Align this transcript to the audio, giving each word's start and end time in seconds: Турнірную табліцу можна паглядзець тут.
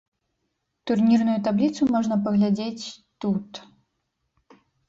Турнірную 0.91 1.35
табліцу 1.49 1.81
можна 1.97 2.15
паглядзець 2.29 2.85
тут. 3.27 3.63